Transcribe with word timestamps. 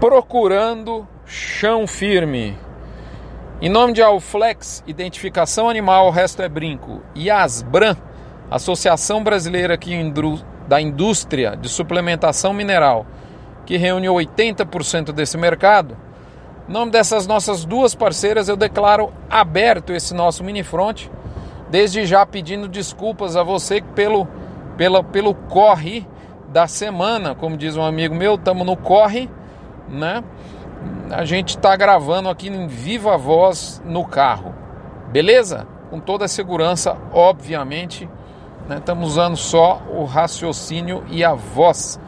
procurando 0.00 1.08
chão 1.26 1.84
firme. 1.84 2.56
Em 3.60 3.68
nome 3.68 3.92
de 3.92 4.00
Alflex, 4.00 4.84
Identificação 4.86 5.68
Animal, 5.68 6.06
o 6.06 6.10
resto 6.10 6.40
é 6.40 6.48
brinco, 6.48 7.02
e 7.16 7.28
Asbran, 7.28 7.96
Associação 8.48 9.24
Brasileira 9.24 9.76
da 10.68 10.80
Indústria 10.80 11.56
de 11.56 11.68
Suplementação 11.68 12.52
Mineral, 12.52 13.04
que 13.66 13.76
reúne 13.76 14.06
80% 14.06 15.10
desse 15.10 15.36
mercado, 15.36 15.96
em 16.68 16.72
nome 16.72 16.92
dessas 16.92 17.26
nossas 17.26 17.64
duas 17.64 17.92
parceiras, 17.94 18.48
eu 18.48 18.56
declaro 18.56 19.12
aberto 19.28 19.92
esse 19.92 20.14
nosso 20.14 20.44
mini 20.44 20.62
front, 20.62 21.08
desde 21.70 22.06
já 22.06 22.24
pedindo 22.24 22.68
desculpas 22.68 23.34
a 23.34 23.42
você 23.42 23.82
pelo, 23.96 24.28
pela, 24.76 25.02
pelo 25.02 25.34
corre 25.34 26.06
da 26.50 26.68
semana, 26.68 27.34
como 27.34 27.56
diz 27.56 27.76
um 27.76 27.82
amigo 27.82 28.14
meu, 28.14 28.36
estamos 28.36 28.64
no 28.64 28.76
corre, 28.76 29.28
né? 29.90 30.22
A 31.10 31.24
gente 31.24 31.50
está 31.50 31.74
gravando 31.74 32.28
aqui 32.28 32.48
em 32.48 32.66
viva 32.66 33.16
voz 33.16 33.82
no 33.84 34.04
carro, 34.04 34.54
beleza? 35.10 35.66
Com 35.90 35.98
toda 35.98 36.26
a 36.26 36.28
segurança, 36.28 36.96
obviamente. 37.12 38.08
Estamos 38.76 39.16
né? 39.16 39.22
usando 39.22 39.36
só 39.36 39.82
o 39.90 40.04
raciocínio 40.04 41.02
e 41.08 41.24
a 41.24 41.32
voz. 41.32 41.98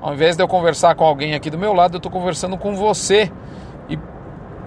Ao 0.00 0.14
invés 0.14 0.36
de 0.36 0.42
eu 0.42 0.46
conversar 0.46 0.94
com 0.94 1.04
alguém 1.04 1.34
aqui 1.34 1.50
do 1.50 1.58
meu 1.58 1.72
lado, 1.72 1.94
eu 1.94 1.98
estou 1.98 2.12
conversando 2.12 2.56
com 2.56 2.76
você. 2.76 3.30
E 3.88 3.98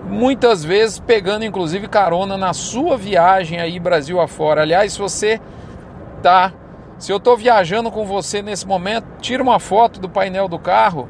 muitas 0.06 0.64
vezes 0.64 1.00
pegando 1.00 1.46
inclusive 1.46 1.88
carona 1.88 2.38
na 2.38 2.54
sua 2.54 2.98
viagem 2.98 3.60
aí 3.60 3.80
Brasil 3.80 4.20
afora. 4.20 4.62
Aliás, 4.62 4.94
se 4.94 5.00
você 5.00 5.40
tá, 6.22 6.52
se 6.98 7.12
eu 7.12 7.18
estou 7.18 7.38
viajando 7.38 7.90
com 7.90 8.06
você 8.06 8.42
nesse 8.42 8.68
momento, 8.68 9.08
tira 9.22 9.42
uma 9.42 9.60
foto 9.60 10.02
do 10.02 10.10
painel 10.10 10.50
do 10.50 10.60
carro 10.60 11.10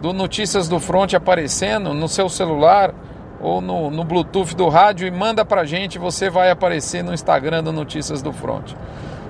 do 0.00 0.12
Notícias 0.12 0.68
do 0.68 0.80
Front 0.80 1.14
aparecendo 1.14 1.92
no 1.92 2.08
seu 2.08 2.28
celular 2.28 2.94
ou 3.40 3.60
no, 3.60 3.90
no 3.90 4.04
Bluetooth 4.04 4.54
do 4.54 4.68
rádio 4.68 5.06
e 5.06 5.10
manda 5.10 5.44
pra 5.44 5.64
gente, 5.64 5.98
você 5.98 6.28
vai 6.28 6.50
aparecer 6.50 7.02
no 7.02 7.12
Instagram 7.12 7.62
do 7.62 7.72
Notícias 7.72 8.22
do 8.22 8.32
Front. 8.32 8.74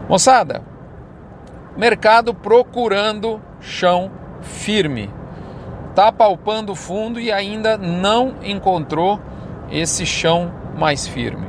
Moçada, 0.08 0.62
mercado 1.76 2.34
procurando 2.34 3.40
chão 3.60 4.10
firme. 4.42 5.10
Tá 5.94 6.12
palpando 6.12 6.74
fundo 6.74 7.20
e 7.20 7.32
ainda 7.32 7.76
não 7.76 8.36
encontrou 8.42 9.20
esse 9.70 10.06
chão 10.06 10.52
mais 10.76 11.06
firme. 11.06 11.48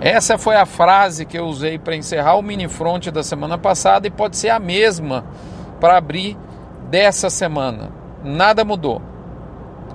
Essa 0.00 0.38
foi 0.38 0.56
a 0.56 0.66
frase 0.66 1.26
que 1.26 1.38
eu 1.38 1.44
usei 1.44 1.78
para 1.78 1.94
encerrar 1.94 2.36
o 2.36 2.42
mini 2.42 2.68
front 2.68 3.08
da 3.08 3.22
semana 3.22 3.58
passada 3.58 4.06
e 4.06 4.10
pode 4.10 4.36
ser 4.36 4.48
a 4.48 4.58
mesma 4.58 5.24
para 5.78 5.96
abrir 5.96 6.36
dessa 6.88 7.28
semana 7.28 7.99
nada 8.24 8.64
mudou. 8.64 9.00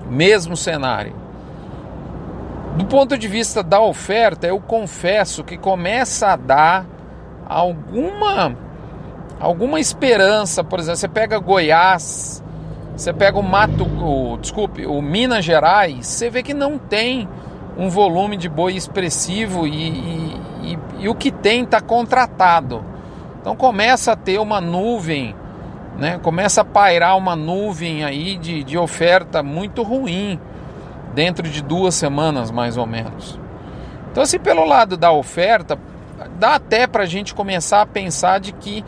Mesmo 0.09 0.55
cenário. 0.55 1.15
Do 2.75 2.85
ponto 2.85 3.17
de 3.17 3.27
vista 3.27 3.63
da 3.63 3.79
oferta, 3.79 4.47
eu 4.47 4.59
confesso 4.59 5.43
que 5.43 5.57
começa 5.57 6.27
a 6.27 6.35
dar 6.35 6.85
alguma 7.47 8.55
alguma 9.39 9.79
esperança, 9.79 10.63
por 10.63 10.79
exemplo, 10.79 10.97
você 10.97 11.07
pega 11.07 11.39
Goiás, 11.39 12.43
você 12.95 13.13
pega 13.13 13.37
o 13.37 13.43
Mato, 13.43 13.83
o, 13.83 14.37
desculpe, 14.37 14.85
o 14.85 15.01
Minas 15.01 15.43
Gerais, 15.43 16.07
você 16.07 16.29
vê 16.29 16.41
que 16.41 16.53
não 16.53 16.77
tem 16.77 17.27
um 17.77 17.89
volume 17.89 18.37
de 18.37 18.47
boi 18.47 18.75
expressivo 18.75 19.67
e, 19.67 19.89
e, 19.89 20.41
e, 20.63 20.79
e 20.99 21.09
o 21.09 21.15
que 21.15 21.31
tem 21.31 21.63
está 21.63 21.81
contratado. 21.81 22.83
Então 23.39 23.55
começa 23.55 24.13
a 24.13 24.15
ter 24.15 24.39
uma 24.39 24.59
nuvem 24.61 25.35
né? 25.97 26.19
Começa 26.21 26.61
a 26.61 26.65
pairar 26.65 27.17
uma 27.17 27.35
nuvem 27.35 28.03
aí 28.03 28.37
de, 28.37 28.63
de 28.63 28.77
oferta 28.77 29.41
muito 29.41 29.81
ruim 29.83 30.39
dentro 31.13 31.47
de 31.47 31.61
duas 31.61 31.95
semanas 31.95 32.51
mais 32.51 32.77
ou 32.77 32.85
menos. 32.85 33.39
Então, 34.11 34.23
assim, 34.23 34.39
pelo 34.39 34.65
lado 34.65 34.97
da 34.97 35.11
oferta, 35.11 35.77
dá 36.37 36.55
até 36.55 36.87
para 36.87 37.03
a 37.03 37.05
gente 37.05 37.33
começar 37.33 37.81
a 37.81 37.85
pensar 37.85 38.39
de 38.39 38.51
que 38.53 38.83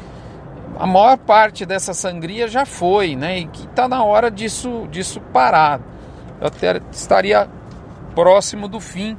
a 0.80 0.86
maior 0.86 1.18
parte 1.18 1.66
dessa 1.66 1.94
sangria 1.94 2.48
já 2.48 2.66
foi, 2.66 3.16
né? 3.16 3.40
E 3.40 3.48
que 3.48 3.66
está 3.66 3.88
na 3.88 4.04
hora 4.04 4.30
disso, 4.30 4.88
disso 4.92 5.20
parar. 5.20 5.80
Eu 6.40 6.48
até 6.48 6.80
estaria 6.92 7.48
próximo 8.14 8.68
do 8.68 8.80
fim 8.80 9.18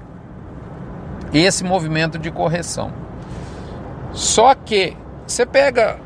esse 1.32 1.64
movimento 1.64 2.18
de 2.18 2.30
correção. 2.30 2.92
Só 4.12 4.54
que 4.54 4.96
você 5.26 5.44
pega 5.44 5.98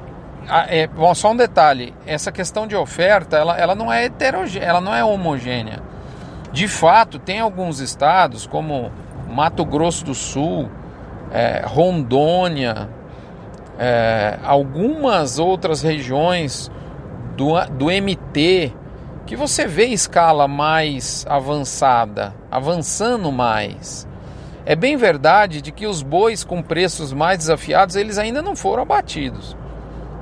ah, 0.49 0.67
é, 0.69 0.87
bom, 0.87 1.15
só 1.15 1.33
um 1.33 1.37
detalhe: 1.37 1.95
essa 2.07 2.33
questão 2.33 2.67
de 2.67 2.77
oferta 2.77 3.37
ela, 3.37 3.57
ela 3.57 3.75
não 3.75 3.93
é 3.93 4.05
heterogênea, 4.05 4.67
ela 4.67 4.81
não 4.81 4.95
é 4.95 5.05
homogênea. 5.05 5.81
De 6.53 6.69
fato, 6.69 7.19
tem 7.19 7.41
alguns 7.41 7.81
estados 7.81 8.47
como 8.47 8.93
Mato 9.29 9.65
Grosso 9.65 10.05
do 10.05 10.15
Sul, 10.15 10.69
é, 11.33 11.63
Rondônia, 11.65 12.89
é, 13.79 14.39
algumas 14.45 15.39
outras 15.39 15.81
regiões 15.83 16.71
do, 17.37 17.55
do 17.71 17.87
MT 17.87 18.73
que 19.25 19.37
você 19.37 19.67
vê 19.67 19.87
escala 19.87 20.47
mais 20.47 21.25
avançada, 21.29 22.35
avançando 22.51 23.33
mais. 23.33 24.07
É 24.67 24.77
bem 24.77 24.97
verdade 24.97 25.63
de 25.63 25.73
que 25.73 25.87
os 25.87 26.03
bois 26.03 26.45
com 26.45 26.63
preços 26.63 27.13
mais 27.13 27.39
desafiados 27.39 27.97
eles 27.97 28.19
ainda 28.19 28.43
não 28.43 28.55
foram 28.55 28.83
abatidos. 28.83 29.57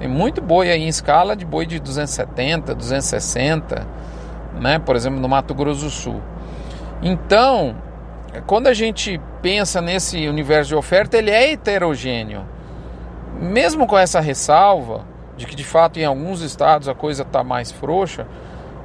Tem 0.00 0.08
muito 0.08 0.40
boi 0.40 0.70
aí 0.70 0.80
em 0.80 0.88
escala 0.88 1.36
de 1.36 1.44
boi 1.44 1.66
de 1.66 1.78
270, 1.78 2.74
260, 2.74 3.86
né? 4.58 4.78
Por 4.78 4.96
exemplo, 4.96 5.20
no 5.20 5.28
Mato 5.28 5.52
Grosso 5.52 5.84
do 5.84 5.90
Sul. 5.90 6.22
Então, 7.02 7.76
quando 8.46 8.68
a 8.68 8.72
gente 8.72 9.20
pensa 9.42 9.82
nesse 9.82 10.26
universo 10.26 10.70
de 10.70 10.74
oferta, 10.74 11.18
ele 11.18 11.30
é 11.30 11.52
heterogêneo. 11.52 12.46
Mesmo 13.38 13.86
com 13.86 13.98
essa 13.98 14.20
ressalva 14.20 15.04
de 15.36 15.44
que 15.44 15.54
de 15.54 15.64
fato 15.64 15.98
em 15.98 16.04
alguns 16.06 16.40
estados 16.40 16.88
a 16.88 16.94
coisa 16.94 17.22
está 17.22 17.44
mais 17.44 17.70
frouxa, 17.70 18.26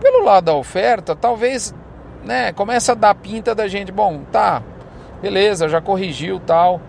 pelo 0.01 0.21
lado 0.21 0.45
da 0.45 0.53
oferta, 0.53 1.15
talvez, 1.15 1.73
né, 2.25 2.51
comece 2.51 2.91
a 2.91 2.93
dar 2.93 3.15
pinta 3.15 3.55
da 3.55 3.69
gente, 3.69 3.89
bom, 3.89 4.19
tá, 4.33 4.61
beleza, 5.21 5.69
já 5.69 5.79
corrigiu 5.79 6.41
tal 6.41 6.81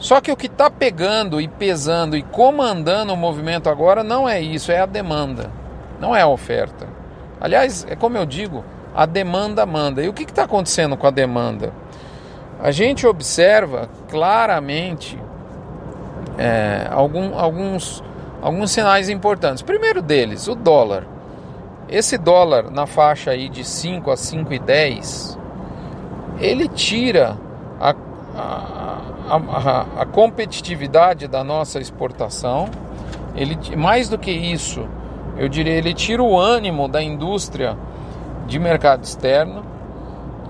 só 0.00 0.18
que 0.18 0.32
o 0.32 0.36
que 0.36 0.46
está 0.46 0.70
pegando 0.70 1.38
e 1.42 1.46
pesando 1.46 2.16
e 2.16 2.22
comandando 2.22 3.12
o 3.12 3.16
movimento 3.16 3.68
agora 3.68 4.02
não 4.02 4.26
é 4.26 4.40
isso, 4.40 4.72
é 4.72 4.80
a 4.80 4.86
demanda, 4.86 5.50
não 6.00 6.16
é 6.16 6.22
a 6.22 6.26
oferta. 6.26 6.88
Aliás, 7.38 7.86
é 7.88 7.94
como 7.94 8.16
eu 8.16 8.24
digo, 8.24 8.64
a 8.94 9.04
demanda 9.04 9.64
manda. 9.66 10.02
E 10.02 10.08
o 10.08 10.12
que 10.14 10.22
está 10.22 10.44
acontecendo 10.44 10.96
com 10.96 11.06
a 11.06 11.10
demanda? 11.10 11.70
A 12.62 12.70
gente 12.70 13.06
observa 13.06 13.90
claramente 14.08 15.18
é, 16.38 16.88
algum, 16.90 17.38
alguns, 17.38 18.02
alguns 18.40 18.70
sinais 18.70 19.10
importantes. 19.10 19.62
Primeiro 19.62 20.00
deles, 20.00 20.48
o 20.48 20.54
dólar. 20.54 21.06
Esse 21.90 22.16
dólar 22.16 22.70
na 22.70 22.86
faixa 22.86 23.32
aí 23.32 23.50
de 23.50 23.64
5 23.64 24.10
a 24.10 24.14
5,10, 24.14 25.38
ele 26.38 26.68
tira 26.68 27.36
a, 27.78 27.94
a 28.40 28.90
a, 29.30 30.06
competitividade 30.06 31.28
da 31.28 31.44
nossa 31.44 31.78
exportação. 31.78 32.68
Ele, 33.34 33.56
mais 33.76 34.08
do 34.08 34.18
que 34.18 34.30
isso, 34.30 34.88
eu 35.36 35.48
diria, 35.48 35.72
ele 35.72 35.94
tira 35.94 36.22
o 36.22 36.38
ânimo 36.38 36.88
da 36.88 37.00
indústria 37.00 37.76
de 38.46 38.58
mercado 38.58 39.04
externo 39.04 39.64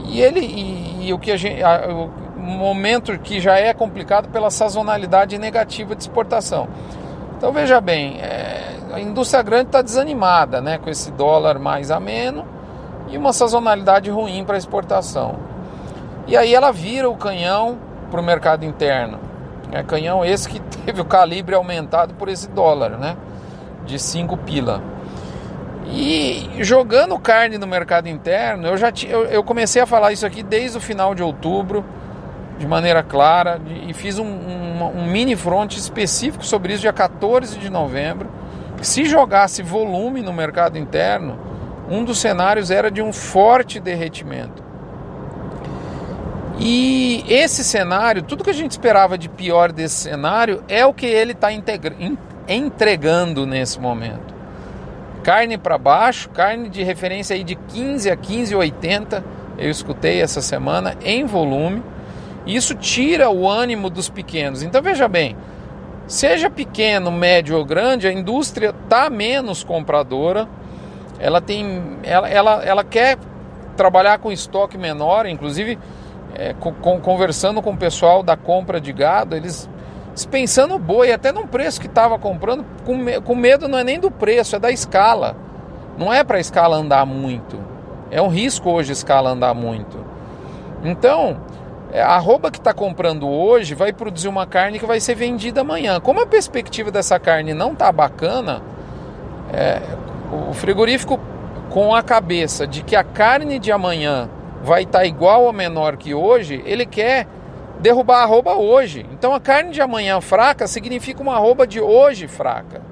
e 0.00 0.22
ele 0.22 0.40
e, 0.40 1.08
e 1.08 1.12
o 1.12 1.18
que 1.18 1.30
a 1.30 1.36
gente, 1.36 1.62
o 1.62 2.40
momento 2.40 3.18
que 3.18 3.38
já 3.38 3.58
é 3.58 3.74
complicado 3.74 4.30
pela 4.30 4.50
sazonalidade 4.50 5.36
negativa 5.36 5.94
de 5.94 6.02
exportação. 6.02 6.66
Então 7.36 7.52
veja 7.52 7.80
bem, 7.80 8.18
é, 8.20 8.76
a 8.94 9.00
indústria 9.00 9.42
grande 9.42 9.66
está 9.66 9.82
desanimada, 9.82 10.60
né, 10.60 10.78
com 10.78 10.88
esse 10.88 11.10
dólar 11.10 11.58
mais 11.58 11.90
ameno 11.90 12.46
e 13.08 13.18
uma 13.18 13.32
sazonalidade 13.32 14.10
ruim 14.10 14.42
para 14.44 14.56
exportação. 14.56 15.49
E 16.26 16.36
aí 16.36 16.54
ela 16.54 16.72
vira 16.72 17.08
o 17.08 17.16
canhão 17.16 17.78
para 18.10 18.20
o 18.20 18.24
mercado 18.24 18.64
interno. 18.64 19.18
É 19.72 19.82
canhão 19.82 20.24
esse 20.24 20.48
que 20.48 20.60
teve 20.84 21.00
o 21.00 21.04
calibre 21.04 21.54
aumentado 21.54 22.14
por 22.14 22.28
esse 22.28 22.48
dólar, 22.48 22.98
né? 22.98 23.16
De 23.86 23.98
5 23.98 24.36
pila. 24.38 24.82
E 25.86 26.48
jogando 26.60 27.18
carne 27.18 27.58
no 27.58 27.66
mercado 27.66 28.08
interno, 28.08 28.68
eu 28.68 28.76
já 28.76 28.92
eu, 29.08 29.24
eu, 29.24 29.42
comecei 29.42 29.82
a 29.82 29.86
falar 29.86 30.12
isso 30.12 30.24
aqui 30.24 30.42
desde 30.42 30.78
o 30.78 30.80
final 30.80 31.14
de 31.14 31.22
outubro, 31.22 31.84
de 32.58 32.66
maneira 32.66 33.02
clara, 33.02 33.60
e 33.88 33.92
fiz 33.92 34.18
um, 34.18 34.24
um, 34.24 35.00
um 35.00 35.06
mini 35.06 35.34
front 35.34 35.74
específico 35.76 36.44
sobre 36.44 36.74
isso 36.74 36.82
dia 36.82 36.92
14 36.92 37.58
de 37.58 37.68
novembro. 37.68 38.30
Se 38.82 39.04
jogasse 39.04 39.62
volume 39.62 40.22
no 40.22 40.32
mercado 40.32 40.78
interno, 40.78 41.36
um 41.88 42.04
dos 42.04 42.20
cenários 42.20 42.70
era 42.70 42.90
de 42.90 43.02
um 43.02 43.12
forte 43.12 43.80
derretimento. 43.80 44.69
E 46.62 47.24
esse 47.26 47.64
cenário, 47.64 48.22
tudo 48.22 48.44
que 48.44 48.50
a 48.50 48.54
gente 48.54 48.72
esperava 48.72 49.16
de 49.16 49.30
pior 49.30 49.72
desse 49.72 49.94
cenário, 49.94 50.62
é 50.68 50.84
o 50.84 50.92
que 50.92 51.06
ele 51.06 51.32
está 51.32 51.48
entregando 52.46 53.46
nesse 53.46 53.80
momento. 53.80 54.34
Carne 55.22 55.56
para 55.56 55.78
baixo, 55.78 56.28
carne 56.28 56.68
de 56.68 56.82
referência 56.82 57.34
aí 57.34 57.42
de 57.42 57.54
15 57.54 58.10
a 58.10 58.16
15,80, 58.16 59.24
eu 59.56 59.70
escutei 59.70 60.20
essa 60.20 60.42
semana 60.42 60.94
em 61.02 61.24
volume. 61.24 61.82
Isso 62.46 62.74
tira 62.74 63.30
o 63.30 63.48
ânimo 63.48 63.88
dos 63.88 64.10
pequenos. 64.10 64.62
Então 64.62 64.82
veja 64.82 65.08
bem, 65.08 65.36
seja 66.06 66.50
pequeno, 66.50 67.10
médio 67.10 67.56
ou 67.56 67.64
grande, 67.64 68.06
a 68.06 68.12
indústria 68.12 68.74
tá 68.86 69.08
menos 69.08 69.64
compradora. 69.64 70.46
Ela 71.18 71.40
tem, 71.40 71.96
ela, 72.02 72.28
ela, 72.28 72.62
ela 72.64 72.84
quer 72.84 73.16
trabalhar 73.76 74.18
com 74.18 74.30
estoque 74.30 74.76
menor, 74.76 75.24
inclusive 75.24 75.78
é, 76.40 76.54
com, 76.54 76.98
conversando 76.98 77.60
com 77.60 77.72
o 77.72 77.76
pessoal 77.76 78.22
da 78.22 78.34
compra 78.34 78.80
de 78.80 78.94
gado, 78.94 79.36
eles 79.36 79.68
dispensando 80.14 80.74
o 80.74 80.78
boi, 80.78 81.12
até 81.12 81.30
num 81.30 81.46
preço 81.46 81.78
que 81.78 81.86
estava 81.86 82.18
comprando, 82.18 82.64
com, 82.86 83.20
com 83.20 83.34
medo 83.34 83.68
não 83.68 83.78
é 83.78 83.84
nem 83.84 84.00
do 84.00 84.10
preço, 84.10 84.56
é 84.56 84.58
da 84.58 84.70
escala. 84.70 85.36
Não 85.98 86.10
é 86.10 86.24
para 86.24 86.38
a 86.38 86.40
escala 86.40 86.78
andar 86.78 87.04
muito. 87.04 87.58
É 88.10 88.22
um 88.22 88.28
risco 88.28 88.70
hoje 88.70 88.88
a 88.88 88.94
escala 88.94 89.28
andar 89.28 89.52
muito. 89.52 90.02
Então, 90.82 91.36
é, 91.92 92.00
a 92.00 92.12
arroba 92.12 92.50
que 92.50 92.56
está 92.56 92.72
comprando 92.72 93.28
hoje 93.28 93.74
vai 93.74 93.92
produzir 93.92 94.28
uma 94.28 94.46
carne 94.46 94.78
que 94.78 94.86
vai 94.86 94.98
ser 94.98 95.14
vendida 95.14 95.60
amanhã. 95.60 96.00
Como 96.00 96.22
a 96.22 96.26
perspectiva 96.26 96.90
dessa 96.90 97.20
carne 97.20 97.52
não 97.52 97.72
está 97.72 97.92
bacana, 97.92 98.62
é, 99.52 99.78
o 100.48 100.54
frigorífico 100.54 101.20
com 101.68 101.94
a 101.94 102.02
cabeça 102.02 102.66
de 102.66 102.82
que 102.82 102.96
a 102.96 103.04
carne 103.04 103.58
de 103.58 103.70
amanhã 103.70 104.30
vai 104.62 104.82
estar 104.82 105.00
tá 105.00 105.04
igual 105.04 105.44
ou 105.44 105.52
menor 105.52 105.96
que 105.96 106.14
hoje, 106.14 106.62
ele 106.66 106.86
quer 106.86 107.26
derrubar 107.80 108.20
a 108.20 108.22
arroba 108.24 108.54
hoje. 108.54 109.06
Então 109.12 109.34
a 109.34 109.40
carne 109.40 109.70
de 109.72 109.80
amanhã 109.80 110.20
fraca 110.20 110.66
significa 110.66 111.22
uma 111.22 111.34
arroba 111.34 111.66
de 111.66 111.80
hoje 111.80 112.28
fraca. 112.28 112.82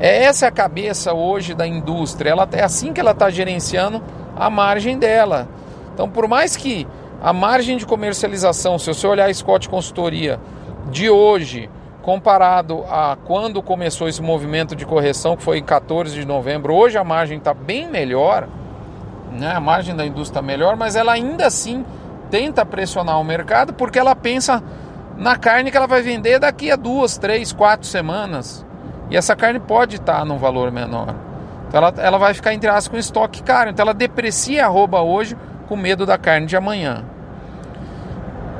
É 0.00 0.24
essa 0.24 0.48
a 0.48 0.50
cabeça 0.50 1.12
hoje 1.12 1.54
da 1.54 1.66
indústria. 1.66 2.30
Ela 2.30 2.48
é 2.52 2.62
assim 2.62 2.92
que 2.92 3.00
ela 3.00 3.12
está 3.12 3.30
gerenciando 3.30 4.02
a 4.36 4.50
margem 4.50 4.98
dela. 4.98 5.48
Então, 5.92 6.08
por 6.08 6.26
mais 6.26 6.56
que 6.56 6.86
a 7.22 7.32
margem 7.32 7.76
de 7.76 7.86
comercialização, 7.86 8.78
se 8.78 8.86
você 8.86 9.06
olhar 9.06 9.28
a 9.28 9.34
Scott 9.34 9.68
Consultoria 9.68 10.40
de 10.90 11.08
hoje, 11.08 11.70
comparado 12.02 12.84
a 12.88 13.16
quando 13.24 13.62
começou 13.62 14.08
esse 14.08 14.20
movimento 14.20 14.76
de 14.76 14.84
correção, 14.84 15.36
que 15.36 15.42
foi 15.42 15.58
em 15.58 15.64
14 15.64 16.14
de 16.14 16.26
novembro, 16.26 16.74
hoje 16.74 16.98
a 16.98 17.04
margem 17.04 17.38
está 17.38 17.54
bem 17.54 17.88
melhor, 17.88 18.48
né? 19.34 19.52
a 19.54 19.60
margem 19.60 19.94
da 19.94 20.06
indústria 20.06 20.40
está 20.40 20.42
melhor, 20.42 20.76
mas 20.76 20.96
ela 20.96 21.12
ainda 21.12 21.46
assim 21.46 21.84
tenta 22.30 22.64
pressionar 22.64 23.20
o 23.20 23.24
mercado 23.24 23.72
porque 23.72 23.98
ela 23.98 24.14
pensa 24.14 24.62
na 25.16 25.36
carne 25.36 25.70
que 25.70 25.76
ela 25.76 25.86
vai 25.86 26.02
vender 26.02 26.38
daqui 26.38 26.70
a 26.70 26.76
duas, 26.76 27.18
três, 27.18 27.52
quatro 27.52 27.86
semanas. 27.86 28.64
E 29.10 29.16
essa 29.16 29.36
carne 29.36 29.60
pode 29.60 29.96
estar 29.96 30.24
num 30.24 30.38
valor 30.38 30.72
menor. 30.72 31.14
Então 31.68 31.78
ela, 31.78 31.94
ela 31.98 32.18
vai 32.18 32.34
ficar 32.34 32.54
entre 32.54 32.68
aspas 32.68 32.88
com 32.88 32.96
estoque 32.96 33.42
caro. 33.42 33.70
Então 33.70 33.84
ela 33.84 33.94
deprecia 33.94 34.64
a 34.64 34.66
arroba 34.66 35.00
hoje 35.02 35.36
com 35.68 35.76
medo 35.76 36.06
da 36.06 36.18
carne 36.18 36.46
de 36.46 36.56
amanhã. 36.56 37.04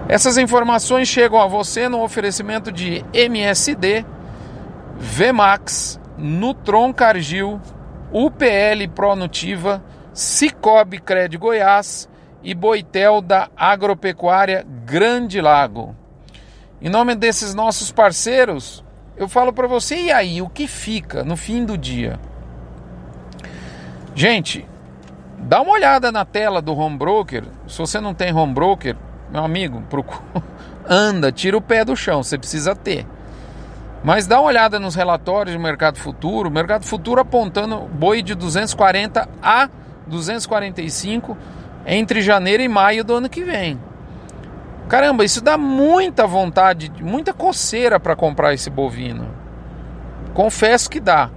Essas 0.09 0.37
informações 0.37 1.09
chegam 1.09 1.41
a 1.41 1.47
você 1.47 1.89
no 1.89 2.03
oferecimento 2.03 2.71
de 2.71 3.05
MSD, 3.13 4.05
Vmax, 4.99 5.99
Nutron 6.19 6.93
Cargill, 6.93 7.61
UPL 8.13 8.89
Pronutiva, 8.95 9.83
Cicobi 10.15 11.01
Cred 11.01 11.37
Goiás 11.37 12.09
e 12.41 12.55
Boitel 12.55 13.21
da 13.21 13.49
Agropecuária 13.57 14.65
Grande 14.85 15.41
Lago. 15.41 15.97
Em 16.81 16.89
nome 16.89 17.17
desses 17.17 17.53
nossos 17.53 17.91
parceiros, 17.91 18.85
eu 19.17 19.29
falo 19.29 19.53
para 19.53 19.67
você, 19.67 19.97
e 19.97 20.13
aí, 20.13 20.41
o 20.41 20.49
que 20.49 20.69
fica 20.69 21.25
no 21.25 21.37
fim 21.37 21.65
do 21.65 21.77
dia? 21.77 22.21
Gente, 24.15 24.65
dá 25.37 25.61
uma 25.61 25.73
olhada 25.73 26.13
na 26.13 26.25
tela 26.25 26.63
do 26.63 26.77
home 26.77 26.97
broker. 26.97 27.43
Se 27.67 27.79
você 27.79 28.01
não 28.01 28.15
tem 28.15 28.33
home 28.33 28.55
broker, 28.55 28.97
meu 29.33 29.43
amigo, 29.43 29.83
procura, 29.91 30.23
anda, 30.89 31.33
tira 31.33 31.57
o 31.57 31.63
pé 31.63 31.85
do 31.85 31.97
chão, 31.97 32.23
você 32.23 32.39
precisa 32.39 32.77
ter. 32.77 33.05
Mas 34.05 34.29
dá 34.29 34.39
uma 34.39 34.49
olhada 34.49 34.79
nos 34.79 34.95
relatórios 34.95 35.57
do 35.57 35.61
mercado 35.61 35.99
futuro, 35.99 36.51
mercado 36.51 36.85
futuro 36.85 37.21
apontando 37.21 37.81
boi 37.89 38.23
de 38.23 38.35
240 38.35 39.29
a 39.43 39.69
245 40.07 41.37
entre 41.87 42.23
janeiro 42.23 42.63
e 42.63 42.69
maio 42.69 43.05
do 43.05 43.15
ano 43.15 43.29
que 43.29 43.43
vem. 43.43 43.79
Caramba, 44.89 45.25
isso 45.25 45.41
dá 45.41 45.57
muita 45.57 46.27
vontade, 46.27 46.93
muita 47.01 47.33
coceira 47.33 47.99
para 47.99 48.15
comprar 48.15 48.53
esse 48.53 48.69
bovino. 48.69 49.27
Confesso 50.35 50.91
que 50.91 51.01
dá. 51.01 51.31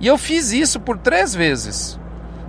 E 0.00 0.06
eu 0.06 0.18
fiz 0.18 0.52
isso 0.52 0.80
por 0.80 0.98
três 0.98 1.34
vezes. 1.34 1.98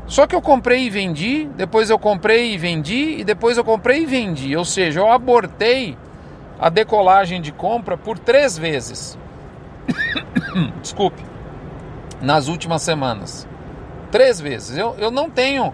Só 0.08 0.26
que 0.26 0.36
eu 0.36 0.42
comprei 0.42 0.86
e 0.86 0.90
vendi, 0.90 1.48
depois 1.56 1.90
eu 1.92 2.00
comprei 2.00 2.54
e 2.54 2.58
vendi, 2.58 3.20
e 3.20 3.24
depois 3.24 3.58
eu 3.58 3.64
comprei 3.64 4.04
e 4.04 4.06
vendi. 4.08 4.56
Ou 4.56 4.66
seja, 4.66 5.02
eu 5.02 5.12
abortei 5.12 5.96
a 6.60 6.68
decolagem 6.70 7.42
de 7.42 7.52
compra 7.52 7.96
por 7.96 8.18
três 8.18 8.58
vezes. 8.58 9.18
Desculpe. 10.82 11.24
Nas 12.22 12.48
últimas 12.48 12.82
semanas. 12.82 13.48
Três 14.12 14.40
vezes. 14.40 14.78
Eu, 14.78 14.96
eu 14.98 15.12
não 15.12 15.30
tenho 15.30 15.74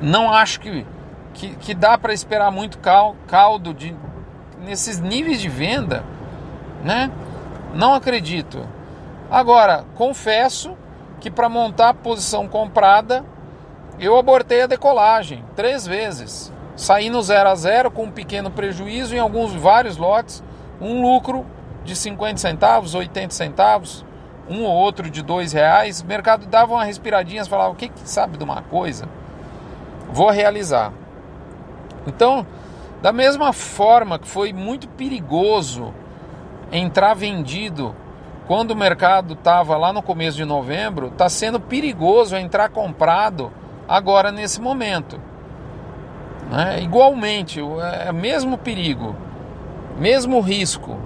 não 0.00 0.30
acho 0.30 0.60
que, 0.60 0.86
que, 1.32 1.56
que 1.56 1.74
dá 1.74 1.96
para 1.96 2.12
esperar 2.12 2.50
muito 2.50 2.78
caldo 3.26 3.72
de, 3.72 3.96
nesses 4.62 5.00
níveis 5.00 5.40
de 5.40 5.48
venda, 5.48 6.04
né? 6.82 7.10
Não 7.74 7.94
acredito. 7.94 8.66
Agora, 9.30 9.84
confesso 9.94 10.76
que 11.20 11.30
para 11.30 11.48
montar 11.48 11.88
a 11.90 11.94
posição 11.94 12.46
comprada, 12.46 13.24
eu 13.98 14.16
abortei 14.18 14.62
a 14.62 14.66
decolagem 14.66 15.44
três 15.56 15.86
vezes. 15.86 16.52
Saí 16.76 17.08
no 17.08 17.22
0 17.22 17.48
a 17.48 17.54
0 17.54 17.90
com 17.90 18.04
um 18.04 18.10
pequeno 18.10 18.50
prejuízo 18.50 19.14
em 19.14 19.18
alguns 19.18 19.54
vários 19.54 19.96
lotes, 19.96 20.42
um 20.80 21.00
lucro 21.00 21.46
de 21.84 21.94
50 21.94 22.36
centavos, 22.36 22.94
80 22.94 23.32
centavos, 23.32 24.04
um 24.48 24.64
ou 24.64 24.72
outro 24.72 25.10
de 25.10 25.22
dois 25.22 25.52
reais. 25.52 26.00
O 26.00 26.06
mercado 26.06 26.46
dava 26.46 26.74
uma 26.74 26.84
respiradinha, 26.84 27.44
falava, 27.44 27.70
o 27.70 27.74
que, 27.74 27.88
que 27.88 28.08
sabe 28.08 28.36
de 28.36 28.44
uma 28.44 28.62
coisa? 28.62 29.08
vou 30.14 30.30
realizar. 30.30 30.92
Então, 32.06 32.46
da 33.02 33.12
mesma 33.12 33.52
forma 33.52 34.18
que 34.18 34.28
foi 34.28 34.52
muito 34.52 34.88
perigoso 34.88 35.92
entrar 36.70 37.14
vendido 37.14 37.94
quando 38.46 38.70
o 38.70 38.76
mercado 38.76 39.34
estava 39.34 39.76
lá 39.76 39.92
no 39.92 40.02
começo 40.02 40.36
de 40.36 40.44
novembro, 40.44 41.08
está 41.08 41.28
sendo 41.28 41.58
perigoso 41.58 42.36
entrar 42.36 42.68
comprado 42.68 43.50
agora 43.88 44.30
nesse 44.30 44.60
momento. 44.60 45.20
Né? 46.50 46.82
Igualmente, 46.82 47.58
é 47.58 48.10
o 48.10 48.14
mesmo 48.14 48.56
perigo, 48.56 49.16
mesmo 49.98 50.40
risco. 50.40 50.96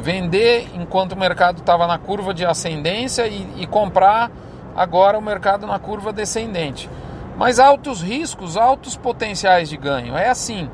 Vender 0.00 0.68
enquanto 0.74 1.12
o 1.12 1.18
mercado 1.18 1.58
estava 1.58 1.86
na 1.86 1.98
curva 1.98 2.32
de 2.32 2.44
ascendência 2.44 3.26
e, 3.26 3.62
e 3.62 3.66
comprar 3.66 4.30
agora 4.76 5.18
o 5.18 5.22
mercado 5.22 5.66
na 5.66 5.78
curva 5.78 6.12
descendente. 6.12 6.88
Mas 7.36 7.58
altos 7.58 8.02
riscos, 8.02 8.56
altos 8.56 8.96
potenciais 8.96 9.68
de 9.68 9.76
ganho. 9.76 10.16
É 10.16 10.28
assim. 10.28 10.70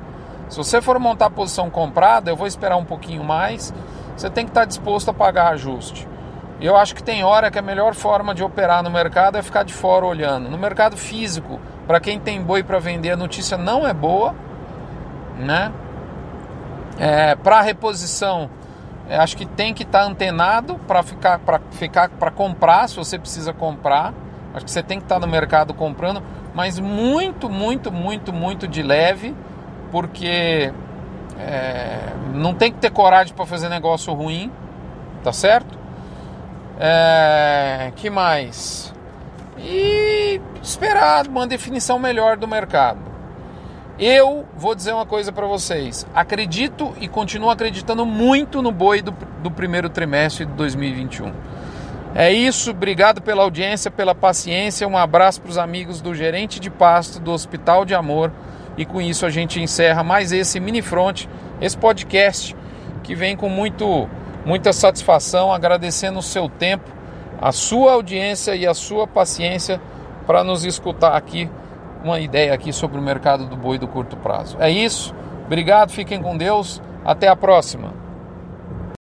Se 0.49 0.57
você 0.57 0.81
for 0.81 0.99
montar 0.99 1.31
posição 1.31 1.71
comprada, 1.71 2.31
eu 2.31 2.37
vou 2.37 2.47
esperar 2.47 2.77
um 2.77 2.85
pouquinho 2.85 3.25
mais. 3.25 3.73
Você 4.17 4.31
tem 4.31 4.45
que 4.45 4.51
estar 4.51 4.65
disposto 4.65 5.11
a 5.11 5.15
pagar 5.15 5.53
ajuste. 5.53 6.07
Eu 6.61 6.77
acho 6.77 6.95
que 6.95 7.03
tem 7.03 7.25
hora 7.25 7.51
que 7.51 7.59
a 7.59 7.63
melhor 7.63 7.95
forma 7.95 8.35
de 8.35 8.43
operar 8.43 8.83
no 8.83 8.91
mercado 8.91 9.37
é 9.37 9.43
ficar 9.43 9.65
de 9.65 9.75
fora 9.75 10.07
olhando. 10.07 10.49
No 10.49 10.57
mercado 10.57 10.97
físico, 10.97 11.59
para 11.87 12.01
quem 12.01 12.19
tem 12.19 12.41
boi 12.41 12.63
para 12.63 12.79
vender, 12.79 13.11
a 13.11 13.17
notícia 13.17 13.59
não 13.59 13.87
é 13.87 13.93
boa, 13.93 14.35
né? 15.39 15.73
É, 16.99 17.35
para 17.35 17.61
reposição, 17.61 18.49
acho 19.11 19.37
que 19.37 19.45
tem 19.45 19.75
que 19.75 19.83
estar 19.83 20.03
antenado 20.03 20.79
para 20.87 21.03
ficar 21.03 21.39
para 21.39 21.61
ficar 21.73 22.09
para 22.11 22.31
comprar, 22.31 22.89
se 22.89 22.97
você 22.97 23.19
precisa 23.19 23.53
comprar. 23.53 24.15
Acho 24.55 24.65
que 24.65 24.71
você 24.71 24.83
tem 24.83 24.99
que 24.99 25.05
estar 25.05 25.19
no 25.19 25.27
mercado 25.27 25.75
comprando, 25.75 26.23
mas 26.55 26.79
muito, 26.79 27.51
muito, 27.51 27.91
muito, 27.91 28.33
muito 28.33 28.69
de 28.69 28.83
leve, 28.83 29.35
porque 29.91 30.73
é, 31.39 31.99
não 32.33 32.55
tem 32.55 32.71
que 32.71 32.79
ter 32.79 32.91
coragem 32.91 33.35
para 33.35 33.45
fazer 33.45 33.69
negócio 33.69 34.13
ruim, 34.15 34.51
tá 35.25 35.33
certo? 35.33 35.77
É, 36.79 37.93
que 37.97 38.09
mais? 38.09 38.95
E 39.59 40.41
esperar 40.63 41.27
uma 41.27 41.47
definição 41.47 41.99
melhor 41.99 42.37
do 42.37 42.47
mercado. 42.47 43.14
Eu 43.99 44.45
vou 44.57 44.75
dizer 44.75 44.93
uma 44.93 45.07
coisa 45.07 45.31
para 45.31 45.47
vocês. 45.47 46.05
Acredito 46.13 46.93
e 47.01 47.07
continuo 47.07 47.49
acreditando 47.49 48.05
muito 48.05 48.61
no 48.61 48.73
boi 48.73 49.01
do, 49.01 49.13
do 49.41 49.53
primeiro 49.53 49.89
trimestre 49.89 50.45
de 50.45 50.53
2021. 50.53 51.33
É 52.13 52.33
isso, 52.33 52.73
obrigado 52.73 53.23
pela 53.23 53.45
audiência, 53.45 53.93
pela 53.93 54.13
paciência. 54.13 54.89
Um 54.89 54.99
abraço 54.99 55.41
para 55.41 55.51
os 55.51 55.59
amigos 55.59 56.01
do 56.01 56.13
gerente 56.13 56.59
de 56.59 56.71
pasto 56.71 57.21
do 57.21 57.31
Hospital 57.31 57.85
de 57.85 57.95
Amor. 57.95 58.33
E 58.77 58.85
com 58.85 59.01
isso 59.01 59.25
a 59.25 59.31
gente 59.31 59.63
encerra 59.63 60.03
mais 60.03 60.33
esse 60.33 60.59
mini 60.59 60.83
front, 60.83 61.27
esse 61.61 61.79
podcast 61.79 62.57
que 63.05 63.15
vem 63.15 63.37
com 63.37 63.49
muito, 63.49 64.09
muita 64.45 64.73
satisfação, 64.73 65.53
agradecendo 65.53 66.19
o 66.19 66.23
seu 66.23 66.49
tempo, 66.49 66.91
a 67.41 67.53
sua 67.53 67.93
audiência 67.93 68.57
e 68.57 68.67
a 68.67 68.75
sua 68.75 69.07
paciência 69.07 69.81
para 70.27 70.43
nos 70.43 70.65
escutar 70.65 71.17
aqui 71.17 71.49
uma 72.05 72.21
ideia 72.21 72.53
aqui 72.53 72.73
sobre 72.73 72.99
o 72.99 73.03
mercado 73.03 73.47
do 73.47 73.57
boi 73.57 73.79
do 73.79 73.89
curto 73.89 74.17
prazo. 74.17 74.57
É 74.61 74.71
isso. 74.71 75.15
Obrigado, 75.47 75.91
fiquem 75.91 76.21
com 76.21 76.37
Deus. 76.37 76.81
Até 77.05 77.29
a 77.29 77.35
próxima. 77.35 78.04